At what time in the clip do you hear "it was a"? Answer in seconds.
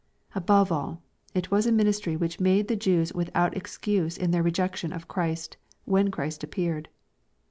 1.35-1.71